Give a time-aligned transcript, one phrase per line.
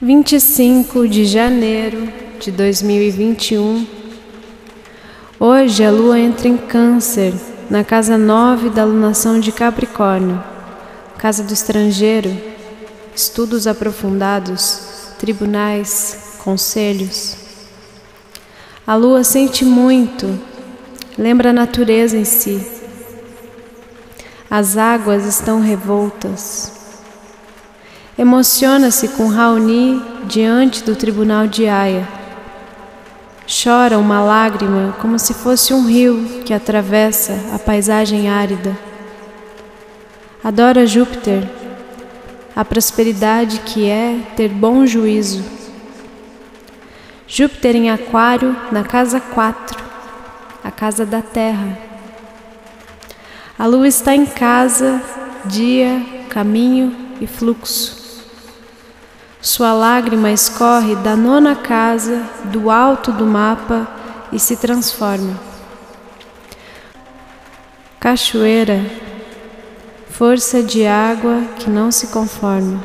[0.00, 2.08] 25 de janeiro
[2.38, 3.84] de 2021.
[5.40, 7.34] Hoje a lua entra em Câncer,
[7.68, 10.40] na casa 9 da lunação de Capricórnio,
[11.18, 12.30] casa do estrangeiro,
[13.12, 17.36] estudos aprofundados, tribunais, conselhos.
[18.86, 20.38] A lua sente muito,
[21.18, 22.64] lembra a natureza em si.
[24.48, 26.77] As águas estão revoltas.
[28.18, 32.08] Emociona-se com Raoni diante do tribunal de Aya.
[33.46, 38.76] Chora uma lágrima como se fosse um rio que atravessa a paisagem árida.
[40.42, 41.48] Adora Júpiter,
[42.56, 45.44] a prosperidade que é ter bom juízo.
[47.28, 49.80] Júpiter em Aquário, na casa 4,
[50.64, 51.78] a casa da terra.
[53.56, 55.00] A lua está em casa,
[55.44, 57.97] dia, caminho e fluxo.
[59.48, 63.88] Sua lágrima escorre da nona casa, do alto do mapa
[64.30, 65.40] e se transforma.
[67.98, 68.84] Cachoeira,
[70.10, 72.78] força de água que não se conforma.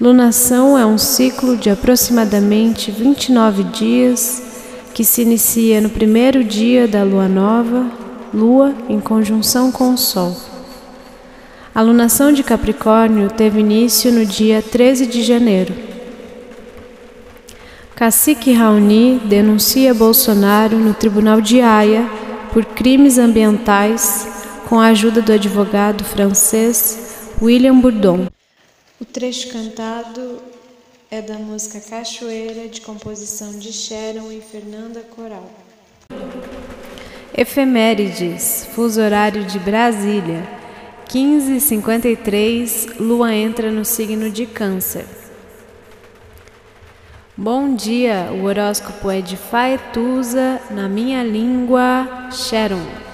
[0.00, 4.42] Lunação é um ciclo de aproximadamente 29 dias
[4.94, 7.86] que se inicia no primeiro dia da lua nova,
[8.32, 10.53] lua em conjunção com o sol.
[11.74, 15.74] A lunação de Capricórnio teve início no dia 13 de janeiro.
[17.96, 22.08] Cacique Raoni denuncia Bolsonaro no Tribunal de Haia
[22.52, 28.28] por crimes ambientais com a ajuda do advogado francês William Bourdon.
[29.00, 30.38] O trecho cantado
[31.10, 35.50] é da música Cachoeira, de composição de Sharon e Fernanda Coral.
[37.36, 40.62] Efemérides, fuso horário de Brasília.
[41.14, 45.04] 15:53 Lua entra no signo de Câncer.
[47.36, 53.13] Bom dia, o horóscopo é de Faetusa, na minha língua, Sharon.